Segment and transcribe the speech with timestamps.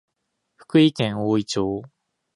[0.55, 1.83] 福井県おおい町